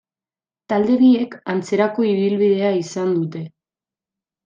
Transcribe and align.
Talde 0.73 0.95
biek 1.01 1.35
antzerako 1.53 2.07
ibilbidea 2.15 2.75
izan 2.83 3.17
dute. 3.19 3.47